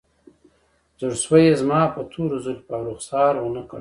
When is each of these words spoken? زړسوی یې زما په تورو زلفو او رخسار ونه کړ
زړسوی 1.01 1.43
یې 1.47 1.53
زما 1.61 1.81
په 1.93 2.01
تورو 2.11 2.37
زلفو 2.45 2.71
او 2.77 2.81
رخسار 2.89 3.33
ونه 3.37 3.61
کړ 3.67 3.69